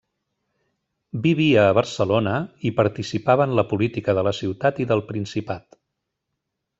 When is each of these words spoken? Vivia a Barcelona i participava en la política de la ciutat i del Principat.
Vivia 1.25 1.65
a 1.71 1.75
Barcelona 1.79 2.33
i 2.69 2.73
participava 2.79 3.47
en 3.49 3.53
la 3.59 3.65
política 3.73 4.15
de 4.21 4.27
la 4.29 4.37
ciutat 4.41 4.81
i 4.85 4.89
del 4.93 5.05
Principat. 5.13 5.79